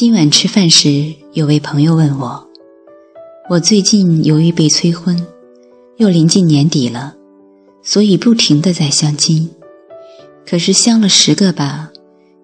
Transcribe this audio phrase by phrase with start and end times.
[0.00, 2.48] 今晚吃饭时，有位朋友问我
[3.50, 5.26] ：“我最近由于被催婚，
[5.98, 7.14] 又临近年底了，
[7.82, 9.50] 所以不停的在相亲。
[10.46, 11.90] 可是相了十个吧，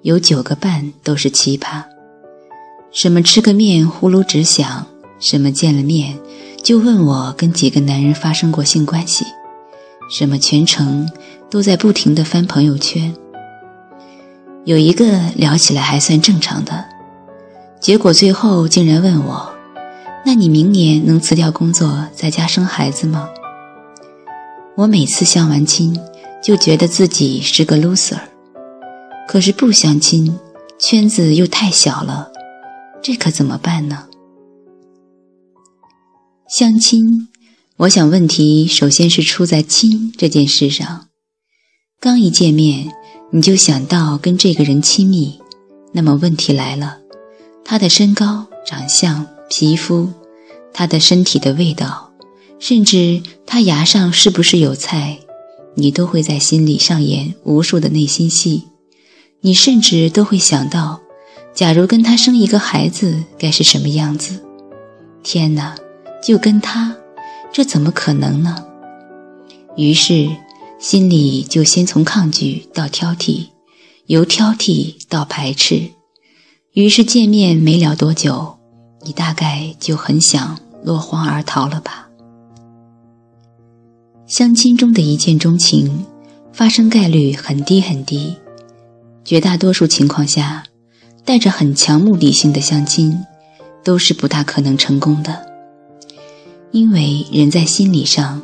[0.03, 1.83] 有九个半都是奇葩。
[2.93, 4.87] 什么吃个面呼噜直响，
[5.19, 6.19] 什么见了面
[6.63, 9.25] 就问我跟几个男人发生过性关系，
[10.11, 11.11] 什么全程
[11.49, 13.17] 都在不停的翻朋友圈。
[14.67, 16.85] 有一个聊起来还算正常的，
[17.81, 19.55] 结果最后竟然问我
[20.25, 23.29] ：“那你明年能辞掉工作在家生孩子吗？”
[24.77, 25.99] 我每次相完亲，
[26.43, 28.19] 就觉得自己是个 loser。
[29.29, 30.39] 可是不相亲，
[30.79, 32.31] 圈子又太小了，
[33.03, 34.07] 这可怎么办呢？
[36.49, 37.29] 相亲，
[37.79, 41.07] 我想问题首先是出在“亲”这件事上。
[41.99, 42.93] 刚一见面，
[43.33, 45.41] 你就想到跟这个人亲密，
[45.93, 46.99] 那么问题来了：
[47.69, 50.09] 他的身高、长相、皮肤，
[50.73, 52.13] 他的身体的味道，
[52.61, 55.19] 甚至他牙上是不是有菜，
[55.75, 58.69] 你都会在心里上演无数的内心戏。
[59.41, 61.01] 你甚至都会想到，
[61.55, 64.41] 假如跟他生一个孩子，该是什么样子？
[65.25, 65.75] 天哪！
[66.23, 66.97] 就跟他，
[67.53, 68.65] 这怎么可能呢？
[69.77, 70.29] 于是
[70.79, 73.49] 心里就先从抗拒到挑剔，
[74.07, 75.96] 由挑剔到排斥。
[76.77, 78.55] 于是见面没了多久，
[79.03, 82.07] 你大概就很想落荒而逃了吧？
[84.27, 86.05] 相亲中的一见钟情，
[86.53, 88.37] 发生概率很低很低。
[89.25, 90.65] 绝大多数情况下，
[91.25, 93.25] 带着很强目的性的相亲，
[93.83, 95.47] 都是不大可能成功的。
[96.73, 98.43] 因为人在心理上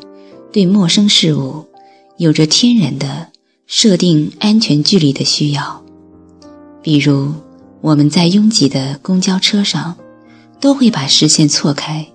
[0.50, 1.66] 对陌生事物
[2.16, 3.28] 有着天然的
[3.66, 5.84] 设定安全距离的需要，
[6.82, 7.30] 比如
[7.82, 9.96] 我们在拥挤的公交车上
[10.58, 12.06] 都会把视线错开，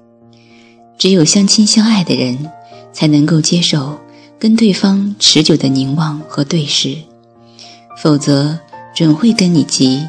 [0.97, 2.49] 只有相亲相爱的人
[2.91, 3.99] 才能够接受
[4.39, 6.97] 跟对方持久的凝望和对视，
[8.01, 8.57] 否则
[8.95, 10.03] 准会跟你急。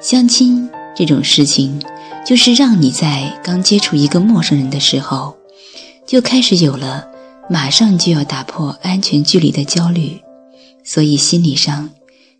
[0.00, 1.80] 相亲这种事情。
[2.22, 5.34] 就是让你在刚接触一个陌生人的时候，
[6.06, 7.08] 就开始有了
[7.48, 10.20] 马上就要打破安全距离的焦虑，
[10.84, 11.88] 所以心理上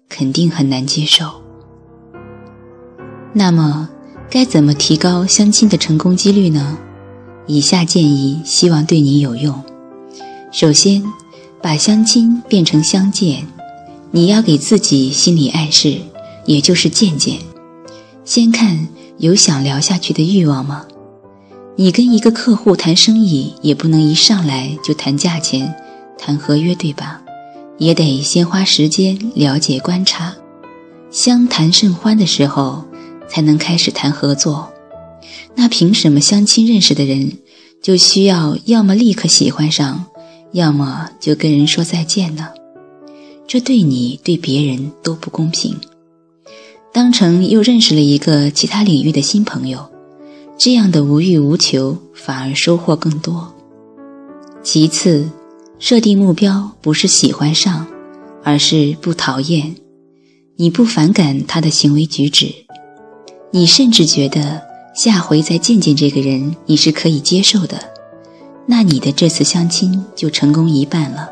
[0.06, 1.42] 肯定很难接受。
[3.32, 3.88] 那么，
[4.28, 6.78] 该怎么提高相亲的成功几率呢？
[7.46, 9.62] 以下建议希望对你有用。
[10.52, 11.02] 首先，
[11.62, 13.46] 把相亲变成相见，
[14.10, 15.98] 你要给自己心理暗示，
[16.44, 17.38] 也就是见见，
[18.24, 18.88] 先看。
[19.18, 20.86] 有想聊下去的欲望吗？
[21.76, 25.74] 你跟一个客户谈生意，也不能一上来就谈价钱、
[26.16, 27.20] 谈合约，对吧？
[27.76, 30.32] 也得先花时间了解、观察，
[31.10, 32.82] 相谈甚欢的时候，
[33.30, 34.70] 才能开始谈合作。
[35.54, 37.38] 那凭什么相亲认识的人
[37.82, 40.06] 就需要要么立刻喜欢上，
[40.52, 42.48] 要么就跟人说再见呢？
[43.46, 45.76] 这对你对别人都不公平。
[46.92, 49.88] 当成又认识了一个其他领域的新朋友，
[50.58, 53.54] 这样的无欲无求反而收获更多。
[54.62, 55.28] 其次，
[55.78, 57.86] 设定目标不是喜欢上，
[58.42, 59.76] 而是不讨厌。
[60.56, 62.52] 你不反感他的行为举止，
[63.52, 64.62] 你甚至觉得
[64.94, 67.78] 下回再见见这个人你是可以接受的，
[68.66, 71.28] 那你的这次相亲就成功一半了。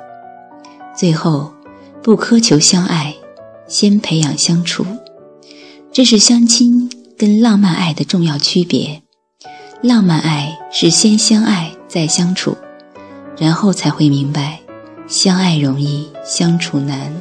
[0.96, 1.52] 最后，
[2.02, 3.14] 不苛求相爱，
[3.68, 4.84] 先培养相处。
[5.92, 9.02] 这是相亲跟浪漫爱的重要区别。
[9.80, 12.56] 浪漫爱是先相爱再相处，
[13.38, 14.58] 然后才会明白，
[15.06, 17.12] 相爱容易相处难；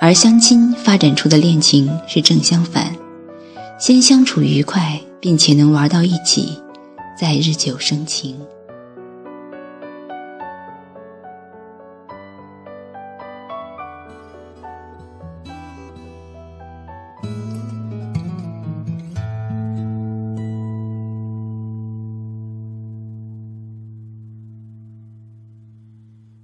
[0.00, 2.96] 而相亲发展出的恋情是正相反，
[3.78, 6.60] 先相处愉快，并且能玩到一起，
[7.16, 8.36] 再日久生情。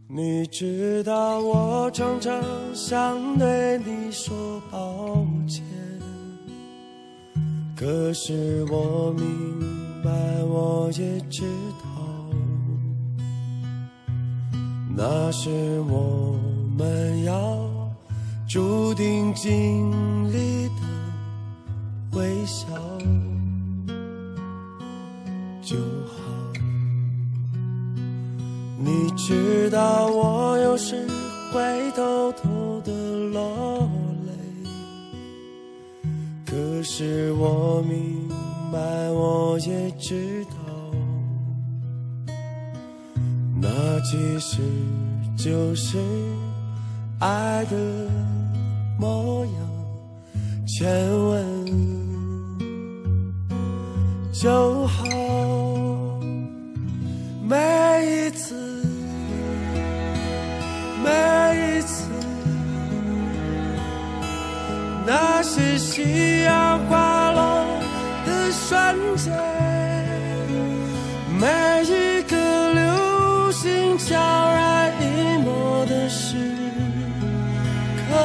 [0.07, 2.41] 你知道我常常
[2.73, 5.65] 想对你说抱歉，
[7.85, 9.61] 可是我明
[10.03, 10.11] 白，
[10.45, 11.43] 我也知
[11.83, 11.87] 道，
[14.97, 15.51] 那是
[15.91, 16.35] 我
[16.79, 17.61] 们要
[18.49, 19.93] 注定经
[20.33, 20.81] 历的
[22.13, 22.69] 微笑
[25.61, 25.77] 就
[26.07, 26.23] 好。
[28.79, 31.07] 你知道我有时
[31.53, 32.91] 会偷偷的
[33.29, 33.87] 落，
[36.85, 38.29] 是我明
[38.71, 38.79] 白，
[39.11, 40.55] 我也知道，
[43.59, 44.61] 那其实
[45.35, 45.99] 就是
[47.21, 47.77] 爱的
[49.01, 49.55] 模样。
[50.67, 51.65] 亲吻
[54.33, 55.07] 就好，
[57.43, 57.57] 每
[58.27, 58.84] 一次，
[65.07, 67.67] 那些夕阳滑落
[68.25, 69.33] 的瞬间，
[71.39, 71.47] 每
[71.85, 76.37] 一个流星悄然一抹的时
[78.09, 78.17] 刻，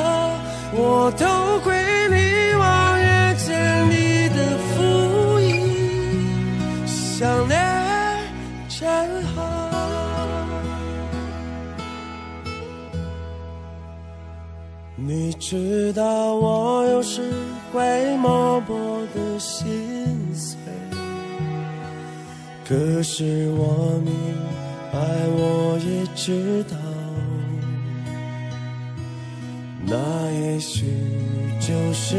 [0.74, 1.76] 我都归
[2.10, 3.54] 你望远镜
[3.90, 6.88] 里的浮影。
[6.88, 7.60] 想念
[8.70, 9.69] 真好。
[15.10, 17.24] 你知道我有时
[17.74, 19.68] 会默默的心
[20.36, 20.56] 碎，
[22.64, 24.14] 可是我明
[24.94, 25.00] 白，
[25.36, 26.78] 我也知道，
[29.84, 29.98] 那
[30.32, 30.86] 也许
[31.60, 32.16] 就是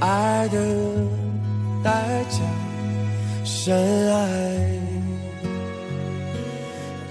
[0.00, 0.58] 爱的
[1.84, 2.38] 代价，
[3.44, 4.70] 深爱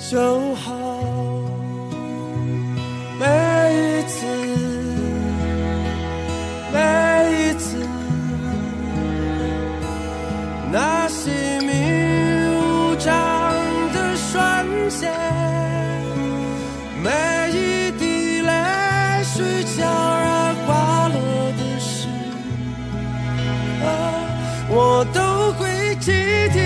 [0.10, 0.75] 就好。
[3.19, 4.27] 每一次，
[17.04, 17.10] 每
[17.52, 18.52] 一滴泪
[19.24, 21.18] 水悄然滑落
[21.52, 22.08] 的时
[23.80, 23.86] 刻，
[24.70, 25.20] 我都
[25.54, 26.12] 会记
[26.54, 26.58] 得